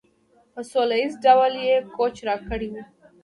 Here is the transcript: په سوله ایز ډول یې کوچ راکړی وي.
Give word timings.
په 0.53 0.61
سوله 0.71 0.95
ایز 1.01 1.13
ډول 1.25 1.53
یې 1.65 1.75
کوچ 1.95 2.15
راکړی 2.27 2.67
وي. 2.73 2.83